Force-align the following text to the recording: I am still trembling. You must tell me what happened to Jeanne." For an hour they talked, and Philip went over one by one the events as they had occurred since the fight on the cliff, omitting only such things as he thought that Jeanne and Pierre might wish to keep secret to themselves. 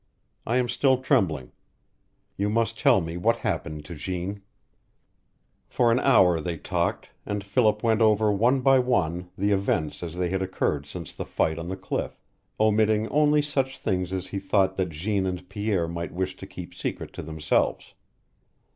I 0.47 0.55
am 0.57 0.67
still 0.67 0.97
trembling. 0.97 1.51
You 2.35 2.49
must 2.49 2.75
tell 2.79 3.01
me 3.01 3.17
what 3.17 3.35
happened 3.45 3.85
to 3.85 3.93
Jeanne." 3.93 4.41
For 5.67 5.91
an 5.91 5.99
hour 5.99 6.41
they 6.41 6.57
talked, 6.57 7.11
and 7.23 7.43
Philip 7.43 7.83
went 7.83 8.01
over 8.01 8.31
one 8.31 8.61
by 8.61 8.79
one 8.79 9.29
the 9.37 9.51
events 9.51 10.01
as 10.01 10.15
they 10.15 10.29
had 10.31 10.41
occurred 10.41 10.87
since 10.87 11.13
the 11.13 11.23
fight 11.23 11.59
on 11.59 11.67
the 11.67 11.77
cliff, 11.77 12.19
omitting 12.59 13.09
only 13.09 13.43
such 13.43 13.77
things 13.77 14.11
as 14.11 14.25
he 14.25 14.39
thought 14.39 14.75
that 14.75 14.89
Jeanne 14.89 15.27
and 15.27 15.47
Pierre 15.47 15.87
might 15.87 16.11
wish 16.11 16.35
to 16.37 16.47
keep 16.47 16.73
secret 16.73 17.13
to 17.13 17.21
themselves. 17.21 17.93